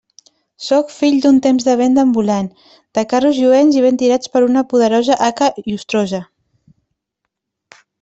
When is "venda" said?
1.81-2.01